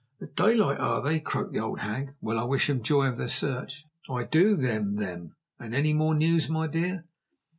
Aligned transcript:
"At 0.19 0.33
daylight, 0.35 0.79
are 0.79 1.03
they?" 1.03 1.19
croaked 1.19 1.53
the 1.53 1.59
old 1.59 1.81
hag. 1.81 2.15
"Well, 2.21 2.39
I 2.39 2.43
wish 2.45 2.67
'em 2.71 2.81
joy 2.81 3.05
of 3.05 3.17
their 3.17 3.27
search, 3.27 3.85
I 4.09 4.23
do 4.23 4.55
them 4.55 4.95
them! 4.95 5.35
Any 5.61 5.93
more 5.93 6.15
news, 6.15 6.49
my 6.49 6.65
dear?" 6.65 7.05